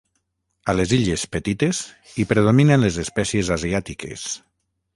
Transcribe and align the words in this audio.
A 0.71 0.73
les 0.77 0.93
Illes 0.97 1.25
Petites 1.35 1.81
hi 2.17 2.27
predominen 2.31 2.83
les 2.85 2.99
espècies 3.07 3.55
asiàtiques. 3.57 4.29